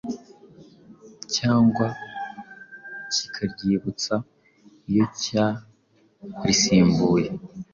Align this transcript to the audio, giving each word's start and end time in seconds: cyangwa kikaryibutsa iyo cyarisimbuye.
cyangwa 1.35 1.87
kikaryibutsa 3.13 4.15
iyo 4.89 5.05
cyarisimbuye. 5.21 7.27